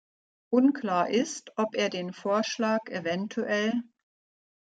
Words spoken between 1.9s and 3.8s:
den Vorschlag evtl.